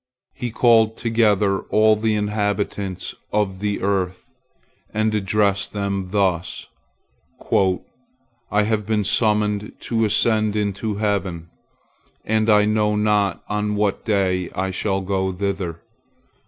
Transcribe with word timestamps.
He 0.33 0.49
called 0.49 0.97
together 0.97 1.59
all 1.69 1.95
the 1.95 2.15
inhabitants 2.15 3.13
of 3.31 3.59
the 3.59 3.83
earth, 3.83 4.31
and 4.91 5.13
addressed 5.13 5.73
them 5.73 6.09
thus: 6.09 6.65
"I 8.49 8.63
have 8.63 8.87
been 8.87 9.03
summoned 9.03 9.73
to 9.81 10.03
ascend 10.03 10.55
into 10.55 10.95
heaven, 10.95 11.51
and 12.25 12.49
I 12.49 12.65
know 12.65 12.95
not 12.95 13.43
on 13.47 13.75
what 13.75 14.03
day 14.03 14.49
I 14.55 14.71
shall 14.71 15.01
go 15.01 15.31
thither. 15.31 15.83